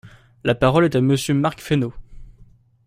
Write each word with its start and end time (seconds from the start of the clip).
La 0.43 0.55
parole 0.55 0.85
est 0.85 0.95
à 0.95 1.01
Monsieur 1.01 1.35
Marc 1.35 1.59
Fesneau. 1.61 1.93